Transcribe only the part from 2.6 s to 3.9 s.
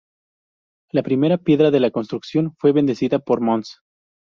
bendecida por Mons.